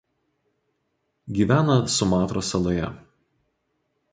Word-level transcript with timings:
Gyvena 1.39 1.75
Sumatros 1.97 2.51
saloje. 2.55 2.89